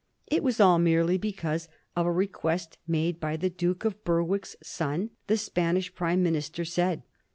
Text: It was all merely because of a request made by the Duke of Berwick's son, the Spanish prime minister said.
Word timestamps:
It 0.25 0.41
was 0.41 0.59
all 0.59 0.79
merely 0.79 1.19
because 1.19 1.67
of 1.95 2.07
a 2.07 2.11
request 2.11 2.79
made 2.87 3.19
by 3.19 3.37
the 3.37 3.51
Duke 3.51 3.85
of 3.85 4.03
Berwick's 4.03 4.55
son, 4.63 5.11
the 5.27 5.37
Spanish 5.37 5.93
prime 5.93 6.23
minister 6.23 6.65
said. 6.65 7.03